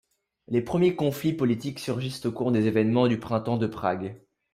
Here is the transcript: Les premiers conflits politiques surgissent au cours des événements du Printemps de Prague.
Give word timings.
Les 0.47 0.63
premiers 0.63 0.95
conflits 0.95 1.31
politiques 1.33 1.77
surgissent 1.77 2.25
au 2.25 2.31
cours 2.31 2.51
des 2.51 2.65
événements 2.65 3.07
du 3.07 3.19
Printemps 3.19 3.57
de 3.57 3.67
Prague. 3.67 4.19